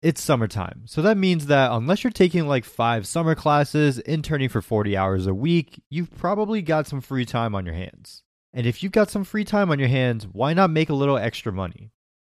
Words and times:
It's 0.00 0.22
summertime, 0.22 0.82
so 0.84 1.02
that 1.02 1.16
means 1.16 1.46
that 1.46 1.72
unless 1.72 2.04
you're 2.04 2.12
taking 2.12 2.46
like 2.46 2.64
five 2.64 3.04
summer 3.04 3.34
classes, 3.34 3.98
interning 3.98 4.48
for 4.48 4.62
40 4.62 4.96
hours 4.96 5.26
a 5.26 5.34
week, 5.34 5.82
you've 5.90 6.16
probably 6.16 6.62
got 6.62 6.86
some 6.86 7.00
free 7.00 7.24
time 7.24 7.52
on 7.52 7.66
your 7.66 7.74
hands. 7.74 8.22
And 8.52 8.64
if 8.64 8.80
you've 8.80 8.92
got 8.92 9.10
some 9.10 9.24
free 9.24 9.44
time 9.44 9.72
on 9.72 9.80
your 9.80 9.88
hands, 9.88 10.24
why 10.30 10.54
not 10.54 10.70
make 10.70 10.88
a 10.88 10.94
little 10.94 11.18
extra 11.18 11.52
money? 11.52 11.90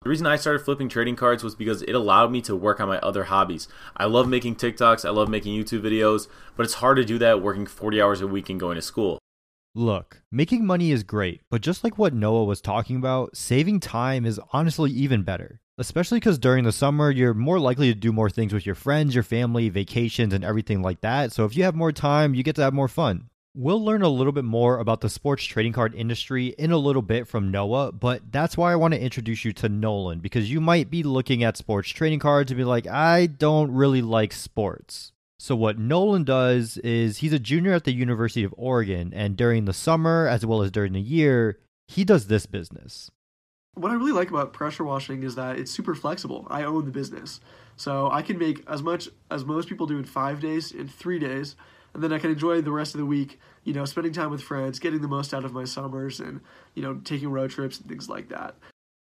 The 0.03 0.09
reason 0.09 0.25
I 0.25 0.37
started 0.37 0.61
flipping 0.61 0.89
trading 0.89 1.17
cards 1.17 1.43
was 1.43 1.57
because 1.57 1.83
it 1.83 1.95
allowed 1.95 2.31
me 2.31 2.41
to 2.43 2.55
work 2.55 2.79
on 2.79 2.87
my 2.87 3.01
other 3.01 3.25
hobbies. 3.25 3.67
I 3.97 4.05
love 4.05 4.29
making 4.29 4.55
TikToks, 4.55 5.05
I 5.05 5.11
love 5.11 5.29
making 5.29 5.61
YouTube 5.61 5.81
videos, 5.81 6.29
but 6.57 6.63
it's 6.63 6.75
hard 6.75 6.97
to 6.99 7.05
do 7.05 7.19
that 7.19 7.43
working 7.43 7.67
40 7.67 8.01
hours 8.01 8.21
a 8.21 8.29
week 8.29 8.49
and 8.49 8.61
going 8.61 8.77
to 8.77 8.83
school. 8.83 9.19
Look, 9.75 10.23
making 10.31 10.65
money 10.65 10.93
is 10.93 11.03
great, 11.03 11.41
but 11.51 11.61
just 11.61 11.83
like 11.83 11.99
what 11.99 12.15
Noah 12.15 12.45
was 12.45 12.61
talking 12.61 12.95
about, 12.95 13.37
saving 13.37 13.81
time 13.81 14.25
is 14.25 14.41
honestly 14.53 14.93
even 14.93 15.25
better. 15.25 15.61
Especially 15.81 16.19
because 16.19 16.41
during 16.41 16.65
the 16.65 16.73
summer, 16.73 17.09
you're 17.09 17.35
more 17.35 17.61
likely 17.61 17.93
to 17.93 17.99
do 17.99 18.13
more 18.13 18.29
things 18.29 18.53
with 18.53 18.67
your 18.67 18.75
friends, 18.75 19.15
your 19.15 19.23
family, 19.23 19.69
vacations, 19.69 20.35
and 20.35 20.45
everything 20.45 20.83
like 20.83 21.01
that. 21.03 21.31
So 21.31 21.45
if 21.45 21.57
you 21.57 21.63
have 21.63 21.77
more 21.77 21.93
time, 21.93 22.35
you 22.35 22.43
get 22.43 22.57
to 22.57 22.63
have 22.63 22.75
more 22.75 22.89
fun. 22.89 23.31
We'll 23.55 23.85
learn 23.85 24.03
a 24.03 24.09
little 24.09 24.33
bit 24.33 24.45
more 24.45 24.81
about 24.81 25.03
the 25.03 25.09
sports 25.09 25.45
trading 25.45 25.73
card 25.73 25.95
industry 25.95 26.49
in 26.59 26.73
a 26.73 26.77
little 26.77 27.03
bit 27.03 27.29
from 27.29 27.53
Noah, 27.53 27.93
but 27.93 28.33
that's 28.33 28.57
why 28.57 28.73
I 28.73 28.77
want 28.77 28.95
to 28.95 29.01
introduce 29.01 29.45
you 29.45 29.53
to 29.55 29.69
Nolan 29.69 30.19
because 30.19 30.51
you 30.51 30.61
might 30.61 30.91
be 30.91 31.05
looking 31.05 31.45
at 31.45 31.57
sports 31.57 31.91
trading 31.91 32.19
cards 32.19 32.51
and 32.51 32.59
be 32.59 32.65
like, 32.65 32.89
I 32.89 33.27
don't 33.27 33.71
really 33.71 34.03
like 34.03 34.33
sports. 34.33 35.13
So, 35.39 35.55
what 35.55 35.79
Nolan 35.79 36.25
does 36.25 36.77
is 36.79 37.19
he's 37.19 37.33
a 37.33 37.39
junior 37.39 37.73
at 37.73 37.85
the 37.85 37.93
University 37.93 38.43
of 38.43 38.55
Oregon, 38.57 39.13
and 39.15 39.37
during 39.37 39.65
the 39.65 39.73
summer 39.73 40.27
as 40.27 40.45
well 40.45 40.63
as 40.63 40.73
during 40.73 40.93
the 40.93 41.01
year, 41.01 41.59
he 41.87 42.05
does 42.05 42.27
this 42.27 42.47
business 42.47 43.11
what 43.79 43.91
I 43.91 43.95
really 43.95 44.13
like 44.13 44.31
about 44.31 44.53
pressure 44.53 44.85
washing 44.85 45.23
is 45.23 45.35
that 45.37 45.59
it's 45.59 45.71
super 45.71 45.95
flexible. 45.95 46.47
I 46.51 46.65
own 46.65 46.85
the 46.85 46.91
business. 46.91 47.41
So 47.77 48.11
I 48.11 48.23
can 48.23 48.39
make 48.39 48.65
as 48.69 48.83
much 48.83 49.09
as 49.31 49.45
most 49.45 49.69
people 49.69 49.87
do 49.87 49.99
in 49.99 50.05
five 50.05 50.41
days, 50.41 50.73
in 50.73 50.89
three 50.89 51.19
days, 51.19 51.55
and 51.95 52.03
then 52.03 52.13
I 52.13 52.19
can 52.19 52.31
enjoy 52.31 52.61
the 52.61 52.73
rest 52.73 52.95
of 52.95 52.99
the 52.99 53.07
week, 53.07 53.39
you 53.65 53.73
know, 53.73 53.85
spending 53.85 54.13
time 54.13 54.31
with 54.31 54.43
friends, 54.43 54.79
getting 54.79 55.01
the 55.01 55.09
most 55.09 55.33
out 55.33 55.45
of 55.45 55.53
my 55.53 55.65
summers, 55.65 56.21
and, 56.21 56.41
you 56.75 56.83
know, 56.83 56.95
taking 57.05 57.31
road 57.31 57.51
trips 57.51 57.79
and 57.79 57.89
things 57.89 58.09
like 58.09 58.29
that. 58.29 58.57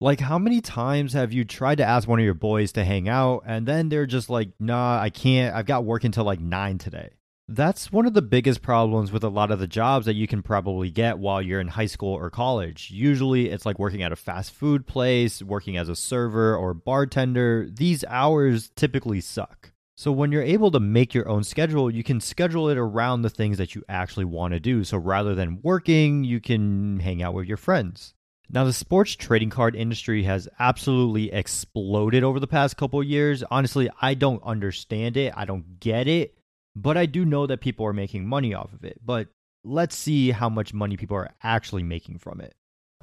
Like, 0.02 0.20
how 0.20 0.38
many 0.38 0.60
times 0.60 1.14
have 1.14 1.32
you 1.32 1.46
tried 1.46 1.78
to 1.78 1.86
ask 1.86 2.08
one 2.08 2.20
of 2.20 2.26
your 2.26 2.34
boys 2.34 2.72
to 2.74 2.84
hang 2.84 3.08
out, 3.08 3.44
and 3.46 3.66
then 3.66 3.90
they're 3.90 4.06
just 4.06 4.30
like, 4.30 4.50
nah, 4.60 5.00
I 5.00 5.10
can't, 5.10 5.56
I've 5.56 5.66
got 5.66 5.86
work 5.86 6.04
until 6.04 6.24
like 6.24 6.40
nine 6.40 6.78
today? 6.78 7.12
That's 7.50 7.92
one 7.92 8.06
of 8.06 8.14
the 8.14 8.22
biggest 8.22 8.62
problems 8.62 9.12
with 9.12 9.22
a 9.22 9.30
lot 9.30 9.52
of 9.52 9.60
the 9.60 9.68
jobs 9.68 10.06
that 10.06 10.16
you 10.16 10.28
can 10.28 10.42
probably 10.42 10.90
get 10.90 11.20
while 11.20 11.42
you're 11.42 11.60
in 11.60 11.68
high 11.68 11.88
school 11.88 12.14
or 12.14 12.30
college. 12.30 12.90
Usually 12.90 13.50
it's 13.50 13.66
like 13.66 13.78
working 13.78 14.02
at 14.02 14.14
a 14.14 14.16
fast 14.16 14.54
food 14.54 14.88
place, 14.88 15.44
working 15.44 15.76
as 15.76 15.90
a 15.90 15.96
server 15.96 16.56
or 16.56 16.74
bartender. 16.74 17.68
These 17.70 18.06
hours 18.06 18.72
typically 18.78 19.20
suck. 19.20 19.74
So 19.98 20.10
when 20.10 20.32
you're 20.32 20.42
able 20.42 20.72
to 20.72 20.80
make 20.80 21.14
your 21.14 21.28
own 21.28 21.44
schedule, 21.44 21.92
you 21.92 22.02
can 22.02 22.22
schedule 22.22 22.70
it 22.70 22.78
around 22.78 23.24
the 23.24 23.30
things 23.30 23.58
that 23.58 23.76
you 23.76 23.84
actually 23.90 24.26
want 24.26 24.54
to 24.54 24.62
do. 24.62 24.86
So 24.86 24.98
rather 24.98 25.36
than 25.36 25.60
working, 25.62 26.24
you 26.24 26.40
can 26.40 27.02
hang 27.02 27.22
out 27.22 27.34
with 27.34 27.48
your 27.48 27.58
friends. 27.58 28.14
Now, 28.50 28.64
the 28.64 28.74
sports 28.74 29.16
trading 29.16 29.50
card 29.50 29.76
industry 29.76 30.24
has 30.24 30.48
absolutely 30.60 31.32
exploded 31.32 32.24
over 32.24 32.40
the 32.40 32.48
past 32.48 32.78
couple 32.78 33.04
years. 33.04 33.44
Honestly, 33.52 33.90
I 34.02 34.14
don't 34.14 34.44
understand 34.44 35.18
it. 35.18 35.34
I 35.36 35.44
don't 35.44 35.82
get 35.82 36.08
it 36.08 36.38
but 36.76 36.98
I 36.98 37.06
do 37.06 37.26
know 37.26 37.48
that 37.48 37.62
people 37.62 37.86
are 37.86 37.94
making 37.94 38.28
money 38.28 38.54
off 38.54 38.74
of 38.74 38.84
it. 38.84 39.00
But 39.04 39.28
let's 39.64 39.96
see 39.96 40.32
how 40.32 40.50
much 40.50 40.74
money 40.74 40.98
people 40.98 41.18
are 41.18 41.32
actually 41.42 41.84
making 41.84 42.20
from 42.20 42.42
it. 42.42 42.54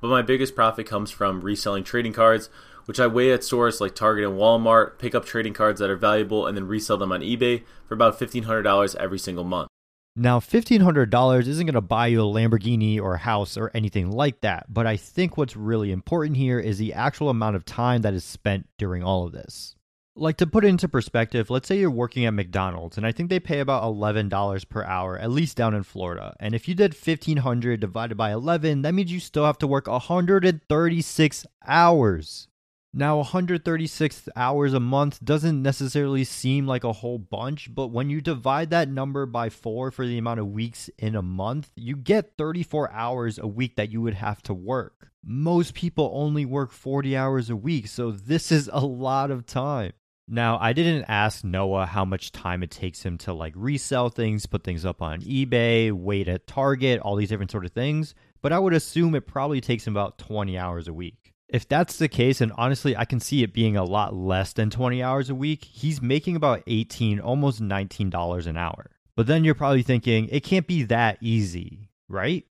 But 0.01 0.09
my 0.09 0.23
biggest 0.23 0.55
profit 0.55 0.87
comes 0.87 1.11
from 1.11 1.43
reselling 1.43 1.85
trading 1.85 2.13
cards, 2.13 2.49
which 2.87 2.99
I 2.99 3.07
weigh 3.07 3.33
at 3.33 3.45
stores 3.45 3.81
like 3.81 3.95
Target 3.95 4.25
and 4.25 4.39
Walmart, 4.39 4.99
pick 4.99 5.15
up 5.15 5.27
trading 5.27 5.53
cards 5.53 5.79
that 5.81 5.91
are 5.91 5.97
valuable, 5.97 6.47
and 6.47 6.57
then 6.57 6.67
resell 6.67 6.97
them 6.97 7.13
on 7.13 7.21
eBay 7.21 7.65
for 7.87 7.95
about 7.95 8.19
$1,500 8.19 8.97
every 8.97 9.19
single 9.19 9.45
month. 9.45 9.69
Now, 10.17 10.41
$1,500 10.41 11.47
isn't 11.47 11.67
going 11.67 11.75
to 11.75 11.81
buy 11.81 12.09
you 12.09 12.23
a 12.23 12.25
Lamborghini 12.25 13.01
or 13.01 13.15
a 13.15 13.19
house 13.19 13.57
or 13.57 13.71
anything 13.75 14.11
like 14.11 14.41
that, 14.41 14.67
but 14.69 14.87
I 14.87 14.97
think 14.97 15.37
what's 15.37 15.57
really 15.57 15.93
important 15.93 16.37
here 16.37 16.59
is 16.59 16.79
the 16.79 16.95
actual 16.95 17.29
amount 17.29 17.57
of 17.57 17.65
time 17.65 18.03
that 18.03 18.15
is 18.15 18.25
spent 18.25 18.69
during 18.77 19.05
all 19.05 19.27
of 19.27 19.33
this 19.33 19.77
like 20.21 20.37
to 20.37 20.47
put 20.47 20.65
it 20.65 20.69
into 20.69 20.89
perspective, 20.89 21.51
let's 21.51 21.67
say 21.67 21.79
you're 21.79 21.91
working 21.91 22.27
at 22.27 22.35
McDonald's 22.35 22.97
and 22.97 23.07
I 23.07 23.13
think 23.13 23.31
they 23.31 23.41
pay 23.41 23.61
about 23.61 23.83
$11 23.83 24.69
per 24.69 24.85
hour, 24.85 25.19
at 25.19 25.31
least 25.31 25.57
down 25.57 25.75
in 25.75 25.83
Florida. 25.83 26.37
And 26.39 26.55
if 26.55 26.69
you 26.69 26.75
did 26.75 26.95
1500 26.95 27.81
divided 27.81 28.17
by 28.17 28.33
11, 28.33 28.83
that 28.83 28.95
means 28.95 29.11
you 29.11 29.21
still 29.21 29.47
have 29.47 29.59
to 29.59 29.67
work 29.67 29.87
136 29.87 31.47
hours. 31.67 32.49
Now, 32.93 33.19
136 33.19 34.29
hours 34.35 34.75
a 34.75 34.81
month 34.81 35.25
doesn't 35.25 35.63
necessarily 35.63 36.25
seem 36.25 36.67
like 36.67 36.83
a 36.83 36.93
whole 36.93 37.19
bunch, 37.19 37.73
but 37.73 37.89
when 37.89 38.11
you 38.11 38.21
divide 38.21 38.71
that 38.71 38.89
number 38.89 39.27
by 39.27 39.49
four 39.49 39.93
for 39.93 40.05
the 40.05 40.19
amount 40.19 40.41
of 40.41 40.49
weeks 40.49 40.91
in 40.99 41.15
a 41.15 41.23
month, 41.23 41.71
you 41.77 41.95
get 41.95 42.37
34 42.37 42.91
hours 42.91 43.39
a 43.39 43.47
week 43.47 43.77
that 43.77 43.93
you 43.93 44.01
would 44.03 44.15
have 44.15 44.43
to 44.43 44.55
work. 44.55 45.13
Most 45.23 45.75
people 45.75 46.11
only 46.13 46.45
work 46.45 46.73
40 46.73 47.17
hours 47.17 47.49
a 47.49 47.55
week, 47.55 47.87
so 47.87 48.11
this 48.11 48.51
is 48.51 48.69
a 48.73 48.85
lot 48.85 49.31
of 49.31 49.47
time. 49.47 49.93
Now, 50.33 50.59
I 50.61 50.73
didn't 50.73 51.07
ask 51.09 51.43
Noah 51.43 51.87
how 51.87 52.05
much 52.05 52.31
time 52.31 52.63
it 52.63 52.71
takes 52.71 53.03
him 53.03 53.19
to 53.19 53.33
like 53.33 53.53
resell 53.57 54.11
things, 54.11 54.47
put 54.47 54.63
things 54.63 54.85
up 54.85 55.03
on 55.03 55.23
eBay, 55.23 55.91
wait 55.91 56.29
at 56.29 56.47
Target, 56.47 57.01
all 57.01 57.17
these 57.17 57.31
different 57.31 57.51
sort 57.51 57.65
of 57.65 57.73
things, 57.73 58.15
but 58.41 58.53
I 58.53 58.61
would 58.61 58.73
assume 58.73 59.17
it 59.17 59.27
probably 59.27 59.61
takes 59.61 59.85
him 59.85 59.97
about 59.97 60.19
20 60.19 60.57
hours 60.57 60.87
a 60.87 60.93
week. 60.93 61.35
If 61.49 61.69
that's 61.69 61.97
the 61.97 62.07
case, 62.07 62.41
and 62.41 62.53
honestly, 62.57 62.97
I 62.97 63.07
can 63.07 63.19
see 63.19 63.43
it 63.43 63.53
being 63.53 63.77
a 63.77 63.83
lot 63.83 64.15
less 64.15 64.53
than 64.53 64.71
20 64.71 65.03
hours 65.03 65.31
a 65.31 65.35
week, 65.35 65.65
he's 65.65 66.01
making 66.01 66.37
about 66.37 66.63
18, 66.69 67.19
almost 67.19 67.61
$19 67.61 68.47
an 68.47 68.57
hour. 68.57 68.91
But 69.17 69.27
then 69.27 69.43
you're 69.43 69.57
probably 69.57 69.83
thinking, 69.83 70.29
it 70.31 70.45
can't 70.45 70.69
be 70.69 70.85
that 70.85 71.19
easy, 71.21 71.91
right? 72.09 72.47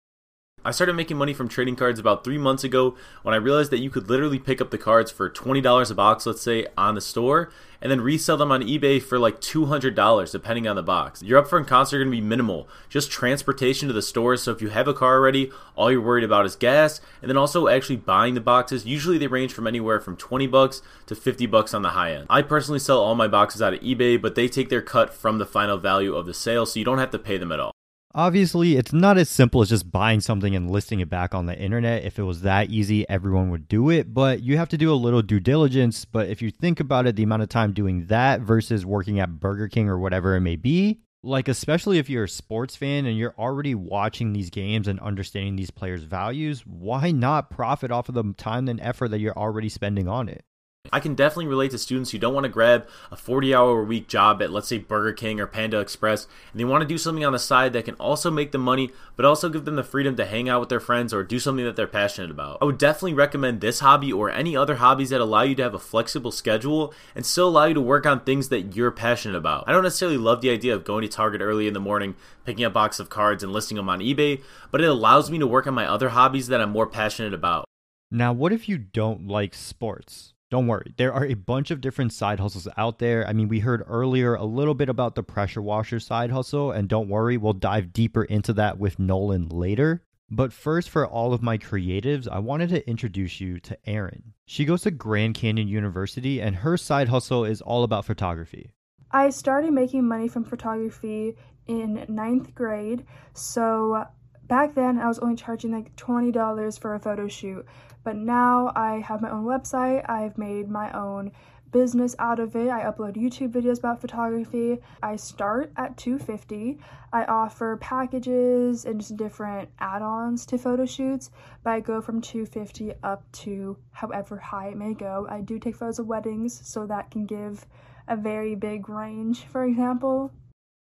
I 0.65 0.71
started 0.71 0.93
making 0.93 1.17
money 1.17 1.33
from 1.33 1.47
trading 1.47 1.77
cards 1.77 1.99
about 1.99 2.25
three 2.25 2.37
months 2.37 2.65
ago 2.65 2.97
when 3.23 3.33
I 3.33 3.37
realized 3.37 3.71
that 3.71 3.79
you 3.79 3.89
could 3.89 4.09
literally 4.09 4.39
pick 4.39 4.59
up 4.59 4.71
the 4.71 4.77
cards 4.77 5.09
for 5.09 5.29
$20 5.29 5.89
a 5.89 5.95
box, 5.95 6.25
let's 6.25 6.41
say, 6.41 6.67
on 6.77 6.95
the 6.95 7.01
store, 7.01 7.49
and 7.81 7.91
then 7.91 8.01
resell 8.01 8.37
them 8.37 8.51
on 8.51 8.61
eBay 8.61 9.01
for 9.01 9.19
like 9.19 9.41
$200, 9.41 10.31
depending 10.31 10.67
on 10.67 10.75
the 10.75 10.83
box. 10.83 11.23
Your 11.23 11.41
upfront 11.41 11.67
costs 11.67 11.93
are 11.93 11.97
going 11.97 12.11
to 12.11 12.17
be 12.17 12.21
minimal, 12.21 12.67
just 12.89 13.11
transportation 13.11 13.87
to 13.87 13.93
the 13.93 14.01
stores. 14.01 14.43
So 14.43 14.51
if 14.51 14.61
you 14.61 14.69
have 14.69 14.87
a 14.87 14.93
car 14.93 15.15
already, 15.15 15.51
all 15.75 15.91
you're 15.91 16.01
worried 16.01 16.23
about 16.23 16.45
is 16.45 16.55
gas, 16.55 17.01
and 17.21 17.29
then 17.29 17.37
also 17.37 17.67
actually 17.67 17.97
buying 17.97 18.33
the 18.33 18.41
boxes. 18.41 18.85
Usually 18.85 19.17
they 19.17 19.27
range 19.27 19.53
from 19.53 19.67
anywhere 19.67 19.99
from 19.99 20.17
20 20.17 20.47
bucks 20.47 20.81
to 21.07 21.15
50 21.15 21.45
bucks 21.45 21.73
on 21.73 21.81
the 21.81 21.89
high 21.89 22.13
end. 22.13 22.27
I 22.29 22.41
personally 22.41 22.79
sell 22.79 22.99
all 22.99 23.15
my 23.15 23.27
boxes 23.27 23.61
out 23.61 23.73
of 23.73 23.79
eBay, 23.79 24.21
but 24.21 24.35
they 24.35 24.47
take 24.47 24.69
their 24.69 24.81
cut 24.81 25.13
from 25.13 25.37
the 25.37 25.45
final 25.45 25.77
value 25.77 26.15
of 26.15 26.25
the 26.25 26.33
sale, 26.33 26.65
so 26.65 26.79
you 26.79 26.85
don't 26.85 26.99
have 26.99 27.11
to 27.11 27.19
pay 27.19 27.37
them 27.37 27.51
at 27.51 27.59
all. 27.59 27.73
Obviously, 28.15 28.75
it's 28.75 28.91
not 28.91 29.19
as 29.19 29.29
simple 29.29 29.61
as 29.61 29.69
just 29.69 29.91
buying 29.91 30.19
something 30.19 30.55
and 30.55 30.71
listing 30.71 30.99
it 30.99 31.11
back 31.11 31.35
on 31.35 31.45
the 31.45 31.55
internet. 31.55 32.03
If 32.03 32.17
it 32.17 32.23
was 32.23 32.41
that 32.41 32.71
easy, 32.71 33.07
everyone 33.07 33.51
would 33.51 33.67
do 33.67 33.91
it, 33.91 34.15
but 34.15 34.41
you 34.41 34.57
have 34.57 34.69
to 34.69 34.79
do 34.79 34.91
a 34.91 34.95
little 34.95 35.21
due 35.21 35.39
diligence. 35.39 36.05
But 36.05 36.27
if 36.27 36.41
you 36.41 36.49
think 36.49 36.79
about 36.79 37.05
it, 37.05 37.15
the 37.15 37.23
amount 37.23 37.43
of 37.43 37.49
time 37.49 37.71
doing 37.71 38.07
that 38.07 38.41
versus 38.41 38.83
working 38.83 39.19
at 39.19 39.39
Burger 39.39 39.67
King 39.67 39.87
or 39.87 39.99
whatever 39.99 40.35
it 40.35 40.41
may 40.41 40.55
be, 40.55 41.01
like 41.21 41.47
especially 41.47 41.99
if 41.99 42.09
you're 42.09 42.23
a 42.23 42.29
sports 42.29 42.75
fan 42.75 43.05
and 43.05 43.15
you're 43.15 43.35
already 43.37 43.75
watching 43.75 44.33
these 44.33 44.49
games 44.49 44.87
and 44.87 44.99
understanding 45.01 45.55
these 45.55 45.69
players' 45.69 46.01
values, 46.01 46.65
why 46.65 47.11
not 47.11 47.51
profit 47.51 47.91
off 47.91 48.09
of 48.09 48.15
the 48.15 48.33
time 48.37 48.67
and 48.69 48.81
effort 48.81 49.09
that 49.09 49.19
you're 49.19 49.37
already 49.37 49.69
spending 49.69 50.07
on 50.07 50.29
it? 50.29 50.43
I 50.91 50.99
can 50.99 51.15
definitely 51.15 51.47
relate 51.47 51.71
to 51.71 51.77
students 51.77 52.11
who 52.11 52.17
don't 52.17 52.33
want 52.33 52.45
to 52.45 52.49
grab 52.49 52.87
a 53.11 53.15
40 53.15 53.53
hour 53.53 53.81
a 53.81 53.83
week 53.83 54.07
job 54.07 54.41
at, 54.41 54.51
let's 54.51 54.67
say, 54.67 54.77
Burger 54.77 55.13
King 55.13 55.39
or 55.39 55.47
Panda 55.47 55.79
Express, 55.79 56.27
and 56.51 56.59
they 56.59 56.65
want 56.65 56.81
to 56.81 56.87
do 56.87 56.97
something 56.97 57.25
on 57.25 57.33
the 57.33 57.39
side 57.39 57.73
that 57.73 57.85
can 57.85 57.95
also 57.95 58.31
make 58.31 58.51
them 58.51 58.61
money, 58.61 58.91
but 59.15 59.25
also 59.25 59.49
give 59.49 59.65
them 59.65 59.75
the 59.75 59.83
freedom 59.83 60.15
to 60.15 60.25
hang 60.25 60.49
out 60.49 60.59
with 60.59 60.69
their 60.69 60.79
friends 60.79 61.13
or 61.13 61.23
do 61.23 61.39
something 61.39 61.65
that 61.65 61.75
they're 61.75 61.87
passionate 61.87 62.31
about. 62.31 62.57
I 62.61 62.65
would 62.65 62.77
definitely 62.77 63.13
recommend 63.13 63.61
this 63.61 63.79
hobby 63.79 64.11
or 64.11 64.29
any 64.29 64.55
other 64.55 64.75
hobbies 64.77 65.09
that 65.09 65.21
allow 65.21 65.43
you 65.43 65.55
to 65.55 65.63
have 65.63 65.73
a 65.73 65.79
flexible 65.79 66.31
schedule 66.31 66.93
and 67.15 67.25
still 67.25 67.47
allow 67.49 67.65
you 67.65 67.73
to 67.73 67.81
work 67.81 68.05
on 68.05 68.21
things 68.21 68.49
that 68.49 68.75
you're 68.75 68.91
passionate 68.91 69.37
about. 69.37 69.63
I 69.67 69.71
don't 69.71 69.83
necessarily 69.83 70.17
love 70.17 70.41
the 70.41 70.49
idea 70.49 70.73
of 70.73 70.83
going 70.83 71.01
to 71.01 71.07
Target 71.07 71.41
early 71.41 71.67
in 71.67 71.73
the 71.73 71.79
morning, 71.79 72.15
picking 72.45 72.65
up 72.65 72.71
a 72.71 72.73
box 72.73 72.99
of 72.99 73.09
cards, 73.09 73.43
and 73.43 73.51
listing 73.51 73.77
them 73.77 73.89
on 73.89 73.99
eBay, 73.99 74.41
but 74.71 74.81
it 74.81 74.89
allows 74.89 75.29
me 75.29 75.39
to 75.39 75.47
work 75.47 75.67
on 75.67 75.73
my 75.73 75.85
other 75.85 76.09
hobbies 76.09 76.47
that 76.47 76.61
I'm 76.61 76.71
more 76.71 76.87
passionate 76.87 77.33
about. 77.33 77.65
Now, 78.11 78.33
what 78.33 78.51
if 78.51 78.67
you 78.67 78.77
don't 78.77 79.27
like 79.27 79.53
sports? 79.53 80.33
Don't 80.49 80.65
worry, 80.65 80.93
there 80.97 81.13
are 81.13 81.25
a 81.25 81.35
bunch 81.35 81.69
of 81.69 81.79
different 81.79 82.11
side 82.11 82.39
hustles 82.39 82.67
out 82.75 82.97
there. 82.97 83.27
I 83.27 83.33
mean, 83.33 83.49
we 83.49 83.59
heard 83.59 83.83
earlier 83.85 84.33
a 84.33 84.45
little 84.45 84.73
bit 84.73 84.89
about 84.89 85.13
the 85.13 85.21
pressure 85.21 85.61
washer 85.61 85.99
side 85.99 86.31
hustle, 86.31 86.71
and 86.71 86.89
don't 86.89 87.07
worry, 87.07 87.37
we'll 87.37 87.53
dive 87.53 87.93
deeper 87.93 88.23
into 88.23 88.53
that 88.53 88.79
with 88.79 88.97
Nolan 88.97 89.49
later. 89.49 90.01
But 90.31 90.51
first, 90.51 90.89
for 90.89 91.05
all 91.05 91.33
of 91.33 91.43
my 91.43 91.59
creatives, 91.59 92.27
I 92.27 92.39
wanted 92.39 92.69
to 92.69 92.87
introduce 92.89 93.39
you 93.39 93.59
to 93.59 93.77
Erin. 93.87 94.33
She 94.47 94.65
goes 94.65 94.81
to 94.83 94.91
Grand 94.91 95.35
Canyon 95.35 95.67
University, 95.67 96.41
and 96.41 96.55
her 96.55 96.77
side 96.77 97.09
hustle 97.09 97.45
is 97.45 97.61
all 97.61 97.83
about 97.83 98.05
photography. 98.05 98.71
I 99.11 99.29
started 99.29 99.71
making 99.71 100.07
money 100.07 100.27
from 100.27 100.43
photography 100.43 101.35
in 101.67 102.05
ninth 102.07 102.55
grade, 102.55 103.05
so 103.33 104.05
back 104.49 104.75
then 104.75 104.99
I 104.99 105.07
was 105.07 105.19
only 105.19 105.37
charging 105.37 105.71
like 105.71 105.95
$20 105.95 106.79
for 106.79 106.95
a 106.95 106.99
photo 106.99 107.29
shoot. 107.29 107.65
But 108.03 108.17
now 108.17 108.73
I 108.75 108.99
have 108.99 109.21
my 109.21 109.29
own 109.29 109.45
website, 109.45 110.09
I've 110.09 110.37
made 110.37 110.69
my 110.69 110.91
own 110.91 111.31
business 111.71 112.15
out 112.19 112.39
of 112.39 112.55
it. 112.55 112.69
I 112.69 112.81
upload 112.81 113.15
YouTube 113.15 113.51
videos 113.51 113.79
about 113.79 114.01
photography. 114.01 114.79
I 115.03 115.15
start 115.15 115.71
at 115.77 115.97
250. 115.97 116.79
I 117.13 117.25
offer 117.25 117.77
packages 117.77 118.85
and 118.85 118.99
just 118.99 119.17
different 119.17 119.69
add-ons 119.79 120.45
to 120.47 120.57
photo 120.57 120.85
shoots, 120.85 121.31
but 121.63 121.71
I 121.71 121.79
go 121.79 122.01
from 122.01 122.21
250 122.21 122.93
up 123.03 123.31
to 123.43 123.77
however 123.91 124.37
high 124.37 124.69
it 124.69 124.77
may 124.77 124.93
go. 124.93 125.27
I 125.29 125.41
do 125.41 125.59
take 125.59 125.75
photos 125.75 125.99
of 125.99 126.07
weddings, 126.07 126.59
so 126.67 126.85
that 126.87 127.11
can 127.11 127.25
give 127.25 127.65
a 128.07 128.15
very 128.15 128.55
big 128.55 128.89
range, 128.89 129.45
for 129.45 129.63
example. 129.63 130.31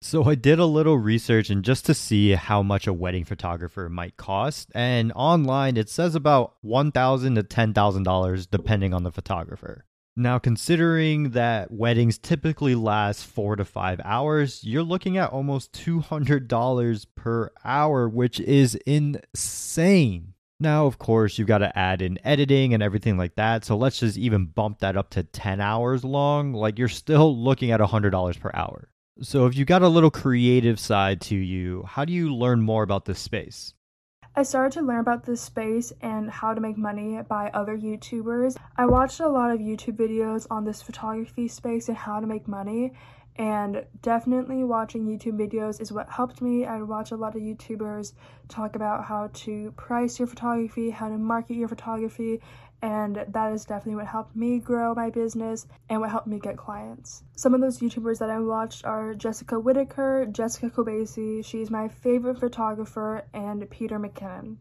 So 0.01 0.23
I 0.23 0.35
did 0.35 0.59
a 0.59 0.65
little 0.65 0.97
research 0.97 1.49
and 1.49 1.63
just 1.63 1.85
to 1.87 1.93
see 1.93 2.31
how 2.31 2.63
much 2.63 2.87
a 2.87 2.93
wedding 2.93 3.25
photographer 3.25 3.89
might 3.89 4.15
cost, 4.15 4.71
and 4.73 5.11
online 5.13 5.75
it 5.75 5.89
says 5.89 6.15
about 6.15 6.55
one 6.61 6.93
thousand 6.93 7.35
to 7.35 7.43
ten 7.43 7.73
thousand 7.73 8.03
dollars 8.03 8.47
depending 8.47 8.93
on 8.93 9.03
the 9.03 9.11
photographer. 9.11 9.83
Now, 10.15 10.39
considering 10.39 11.31
that 11.31 11.71
weddings 11.71 12.17
typically 12.17 12.75
last 12.75 13.25
four 13.25 13.57
to 13.57 13.65
five 13.65 13.99
hours, 14.03 14.63
you're 14.63 14.83
looking 14.83 15.17
at 15.17 15.31
almost 15.31 15.71
$200 15.73 17.05
per 17.15 17.51
hour, 17.63 18.09
which 18.09 18.39
is 18.41 18.75
insane. 18.85 20.33
Now, 20.59 20.87
of 20.87 20.97
course, 20.97 21.37
you've 21.37 21.47
got 21.47 21.59
to 21.59 21.77
add 21.77 22.01
in 22.01 22.19
editing 22.25 22.73
and 22.73 22.83
everything 22.83 23.17
like 23.17 23.35
that. 23.35 23.63
So 23.63 23.77
let's 23.77 23.99
just 23.99 24.17
even 24.17 24.47
bump 24.47 24.79
that 24.79 24.97
up 24.97 25.09
to 25.11 25.23
10 25.23 25.61
hours 25.61 26.03
long. 26.03 26.53
Like 26.53 26.77
you're 26.77 26.89
still 26.89 27.37
looking 27.37 27.71
at 27.71 27.79
$100 27.79 28.39
per 28.41 28.51
hour. 28.53 28.89
So 29.21 29.47
if 29.47 29.57
you 29.57 29.65
got 29.65 29.81
a 29.81 29.89
little 29.89 30.11
creative 30.11 30.79
side 30.79 31.19
to 31.21 31.35
you, 31.35 31.83
how 31.83 32.05
do 32.05 32.13
you 32.13 32.33
learn 32.33 32.61
more 32.61 32.83
about 32.83 33.03
this 33.03 33.19
space? 33.19 33.73
I 34.33 34.43
started 34.43 34.71
to 34.79 34.85
learn 34.85 35.01
about 35.01 35.25
this 35.25 35.41
space 35.41 35.91
and 35.99 36.29
how 36.29 36.53
to 36.53 36.61
make 36.61 36.77
money 36.77 37.19
by 37.27 37.49
other 37.53 37.77
YouTubers. 37.77 38.55
I 38.77 38.85
watched 38.85 39.19
a 39.19 39.27
lot 39.27 39.51
of 39.51 39.59
YouTube 39.59 39.97
videos 39.97 40.47
on 40.49 40.63
this 40.63 40.81
photography 40.81 41.49
space 41.49 41.89
and 41.89 41.97
how 41.97 42.21
to 42.21 42.27
make 42.27 42.47
money, 42.47 42.93
and 43.39 43.85
definitely 44.01 44.65
watching 44.65 45.05
YouTube 45.05 45.39
videos 45.39 45.79
is 45.79 45.93
what 45.93 46.09
helped 46.09 46.41
me. 46.41 46.65
I 46.65 46.81
watch 46.81 47.11
a 47.11 47.15
lot 47.15 47.37
of 47.37 47.41
YouTubers 47.41 48.11
talk 48.49 48.75
about 48.75 49.05
how 49.05 49.29
to 49.33 49.71
price 49.77 50.19
your 50.19 50.27
photography, 50.27 50.89
how 50.89 51.07
to 51.07 51.17
market 51.17 51.55
your 51.55 51.69
photography, 51.69 52.41
and 52.81 53.25
that 53.29 53.53
is 53.53 53.63
definitely 53.63 53.95
what 53.95 54.07
helped 54.07 54.35
me 54.35 54.59
grow 54.59 54.93
my 54.93 55.09
business 55.09 55.67
and 55.89 56.01
what 56.01 56.09
helped 56.09 56.27
me 56.27 56.37
get 56.37 56.57
clients. 56.57 57.23
Some 57.37 57.53
of 57.53 57.61
those 57.61 57.79
YouTubers 57.79 58.19
that 58.19 58.29
I 58.29 58.39
watched 58.39 58.83
are 58.83 59.13
Jessica 59.13 59.57
Whitaker, 59.57 60.27
Jessica 60.29 60.69
Kobeissi, 60.69 61.43
she's 61.43 61.71
my 61.71 61.87
favorite 61.87 62.39
photographer, 62.39 63.25
and 63.33 63.69
Peter 63.69 63.97
McKinnon. 63.97 64.57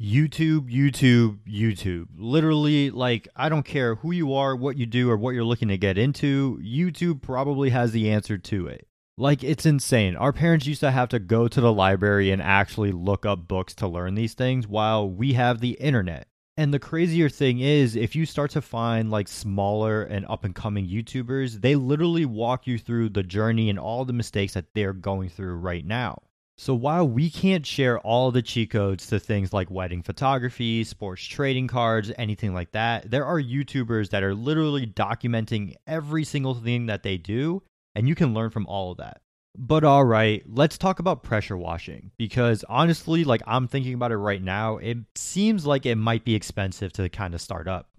YouTube, 0.00 0.70
YouTube, 0.70 1.38
YouTube. 1.48 2.08
Literally, 2.18 2.90
like, 2.90 3.28
I 3.34 3.48
don't 3.48 3.64
care 3.64 3.94
who 3.96 4.12
you 4.12 4.34
are, 4.34 4.54
what 4.54 4.76
you 4.76 4.84
do, 4.84 5.10
or 5.10 5.16
what 5.16 5.34
you're 5.34 5.44
looking 5.44 5.68
to 5.68 5.78
get 5.78 5.96
into, 5.96 6.60
YouTube 6.62 7.22
probably 7.22 7.70
has 7.70 7.92
the 7.92 8.10
answer 8.10 8.36
to 8.36 8.66
it. 8.66 8.86
Like, 9.16 9.42
it's 9.42 9.64
insane. 9.64 10.14
Our 10.14 10.34
parents 10.34 10.66
used 10.66 10.80
to 10.80 10.90
have 10.90 11.08
to 11.08 11.18
go 11.18 11.48
to 11.48 11.60
the 11.62 11.72
library 11.72 12.30
and 12.30 12.42
actually 12.42 12.92
look 12.92 13.24
up 13.24 13.48
books 13.48 13.74
to 13.76 13.88
learn 13.88 14.14
these 14.14 14.34
things 14.34 14.68
while 14.68 15.08
we 15.08 15.32
have 15.32 15.60
the 15.60 15.78
internet. 15.80 16.26
And 16.58 16.72
the 16.72 16.78
crazier 16.78 17.30
thing 17.30 17.60
is, 17.60 17.96
if 17.96 18.14
you 18.14 18.26
start 18.26 18.50
to 18.52 18.62
find 18.62 19.10
like 19.10 19.28
smaller 19.28 20.02
and 20.02 20.26
up 20.26 20.44
and 20.44 20.54
coming 20.54 20.86
YouTubers, 20.86 21.60
they 21.62 21.74
literally 21.74 22.26
walk 22.26 22.66
you 22.66 22.78
through 22.78 23.10
the 23.10 23.22
journey 23.22 23.70
and 23.70 23.78
all 23.78 24.04
the 24.04 24.12
mistakes 24.12 24.54
that 24.54 24.74
they're 24.74 24.94
going 24.94 25.30
through 25.30 25.54
right 25.56 25.84
now. 25.84 26.22
So 26.58 26.74
while 26.74 27.06
we 27.06 27.28
can't 27.28 27.66
share 27.66 27.98
all 27.98 28.30
the 28.30 28.40
cheat 28.40 28.70
codes 28.70 29.06
to 29.08 29.20
things 29.20 29.52
like 29.52 29.70
wedding 29.70 30.02
photography, 30.02 30.84
sports 30.84 31.22
trading 31.22 31.68
cards, 31.68 32.10
anything 32.16 32.54
like 32.54 32.72
that, 32.72 33.10
there 33.10 33.26
are 33.26 33.40
YouTubers 33.40 34.08
that 34.10 34.22
are 34.22 34.34
literally 34.34 34.86
documenting 34.86 35.74
every 35.86 36.24
single 36.24 36.54
thing 36.54 36.86
that 36.86 37.02
they 37.02 37.18
do, 37.18 37.62
and 37.94 38.08
you 38.08 38.14
can 38.14 38.32
learn 38.32 38.48
from 38.48 38.66
all 38.66 38.92
of 38.92 38.98
that. 38.98 39.20
But 39.58 39.84
all 39.84 40.04
right, 40.04 40.42
let's 40.46 40.78
talk 40.78 40.98
about 40.98 41.22
pressure 41.22 41.56
washing 41.58 42.10
because 42.16 42.64
honestly, 42.70 43.24
like 43.24 43.42
I'm 43.46 43.68
thinking 43.68 43.94
about 43.94 44.12
it 44.12 44.16
right 44.16 44.42
now, 44.42 44.78
it 44.78 44.98
seems 45.14 45.66
like 45.66 45.84
it 45.84 45.96
might 45.96 46.24
be 46.24 46.34
expensive 46.34 46.92
to 46.94 47.08
kind 47.10 47.34
of 47.34 47.40
start 47.40 47.68
up. 47.68 47.90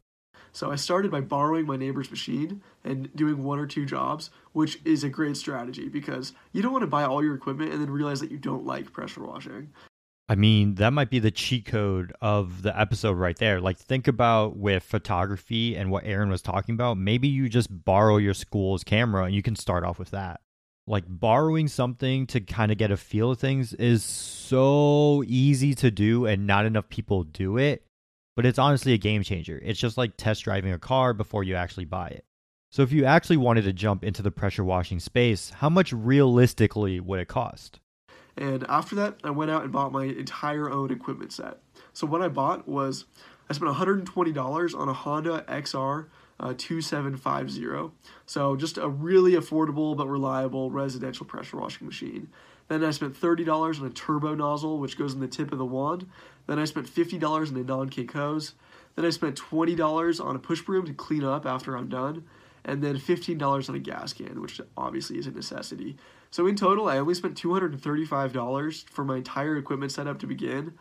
So 0.57 0.71
I 0.71 0.75
started 0.75 1.11
by 1.11 1.21
borrowing 1.21 1.67
my 1.67 1.77
neighbor's 1.77 2.09
machine 2.09 2.63
and 2.83 3.15
doing 3.15 3.43
one 3.43 3.59
or 3.59 3.67
two 3.67 3.85
jobs, 3.85 4.31
which 4.53 4.79
is 4.85 5.03
a 5.03 5.09
great 5.09 5.37
strategy 5.37 5.87
because 5.87 6.33
you 6.51 6.63
don't 6.63 6.71
want 6.71 6.81
to 6.81 6.87
buy 6.87 7.03
all 7.03 7.23
your 7.23 7.35
equipment 7.35 7.71
and 7.71 7.79
then 7.79 7.91
realize 7.91 8.21
that 8.21 8.31
you 8.31 8.39
don't 8.39 8.65
like 8.65 8.91
pressure 8.91 9.23
washing. 9.23 9.69
I 10.27 10.33
mean, 10.33 10.73
that 10.75 10.93
might 10.93 11.11
be 11.11 11.19
the 11.19 11.29
cheat 11.29 11.65
code 11.65 12.11
of 12.21 12.63
the 12.63 12.77
episode 12.77 13.17
right 13.17 13.37
there. 13.37 13.61
Like, 13.61 13.77
think 13.77 14.07
about 14.07 14.57
with 14.57 14.81
photography 14.81 15.75
and 15.75 15.91
what 15.91 16.05
Erin 16.05 16.31
was 16.31 16.41
talking 16.41 16.73
about. 16.73 16.97
Maybe 16.97 17.27
you 17.27 17.49
just 17.49 17.85
borrow 17.85 18.17
your 18.17 18.33
school's 18.33 18.83
camera 18.83 19.25
and 19.25 19.35
you 19.35 19.43
can 19.43 19.55
start 19.55 19.83
off 19.83 19.99
with 19.99 20.09
that 20.09 20.41
like 20.89 21.03
borrowing 21.05 21.67
something 21.67 22.25
to 22.25 22.39
kind 22.39 22.71
of 22.71 22.77
get 22.77 22.91
a 22.91 22.95
feel 22.95 23.31
of 23.31 23.39
things 23.39 23.73
is 23.73 24.05
so 24.05 25.21
easy 25.27 25.75
to 25.75 25.91
do 25.91 26.25
and 26.25 26.47
not 26.47 26.65
enough 26.65 26.87
people 26.87 27.23
do 27.23 27.57
it 27.57 27.86
but 28.37 28.45
it's 28.45 28.59
honestly 28.59 28.93
a 28.93 28.97
game 28.97 29.23
changer 29.23 29.59
it's 29.65 29.79
just 29.79 29.97
like 29.97 30.15
test 30.15 30.43
driving 30.43 30.71
a 30.71 30.79
car 30.79 31.13
before 31.13 31.43
you 31.43 31.55
actually 31.55 31.83
buy 31.83 32.07
it 32.07 32.23
so 32.69 32.83
if 32.83 32.91
you 32.91 33.03
actually 33.03 33.35
wanted 33.35 33.63
to 33.63 33.73
jump 33.73 34.03
into 34.03 34.21
the 34.21 34.31
pressure 34.31 34.63
washing 34.63 34.99
space 34.99 35.49
how 35.49 35.69
much 35.69 35.91
realistically 35.91 36.99
would 36.99 37.19
it 37.19 37.27
cost 37.27 37.79
and 38.37 38.63
after 38.69 38.95
that 38.95 39.15
i 39.23 39.29
went 39.29 39.51
out 39.51 39.63
and 39.63 39.71
bought 39.73 39.91
my 39.91 40.05
entire 40.05 40.69
own 40.69 40.91
equipment 40.91 41.33
set 41.33 41.57
so 41.91 42.05
what 42.07 42.21
i 42.21 42.27
bought 42.27 42.67
was 42.67 43.05
i 43.49 43.53
spent 43.53 43.73
$120 43.73 44.79
on 44.79 44.87
a 44.87 44.93
honda 44.93 45.43
xr 45.49 46.05
uh, 46.39 46.53
2750. 46.55 47.91
So 48.25 48.55
just 48.55 48.77
a 48.77 48.87
really 48.87 49.31
affordable 49.31 49.97
but 49.97 50.07
reliable 50.07 50.69
residential 50.69 51.25
pressure 51.25 51.57
washing 51.57 51.87
machine. 51.87 52.29
Then 52.67 52.83
I 52.83 52.91
spent 52.91 53.19
$30 53.19 53.79
on 53.79 53.87
a 53.87 53.89
turbo 53.89 54.35
nozzle, 54.35 54.79
which 54.79 54.97
goes 54.97 55.13
in 55.13 55.19
the 55.19 55.27
tip 55.27 55.51
of 55.51 55.57
the 55.57 55.65
wand. 55.65 56.07
Then 56.47 56.59
I 56.59 56.65
spent 56.65 56.87
$50 56.87 57.23
on 57.23 57.57
a 57.57 57.63
non-kick 57.63 58.11
hose. 58.11 58.53
Then 58.95 59.05
I 59.05 59.09
spent 59.09 59.37
$20 59.37 60.23
on 60.23 60.35
a 60.35 60.39
push 60.39 60.61
broom 60.61 60.85
to 60.85 60.93
clean 60.93 61.23
up 61.23 61.45
after 61.45 61.77
I'm 61.77 61.87
done. 61.87 62.25
And 62.65 62.83
then 62.83 62.97
$15 62.97 63.69
on 63.69 63.75
a 63.75 63.79
gas 63.79 64.11
can, 64.11 64.41
which 64.41 64.59
obviously 64.75 65.17
is 65.17 65.27
a 65.27 65.31
necessity. 65.31 65.95
So 66.31 66.47
in 66.47 66.57
total, 66.57 66.89
I 66.89 66.97
only 66.97 67.13
spent 67.13 67.41
$235 67.41 68.89
for 68.89 69.05
my 69.05 69.17
entire 69.17 69.55
equipment 69.55 69.93
setup 69.93 70.19
to 70.19 70.27
begin 70.27 70.73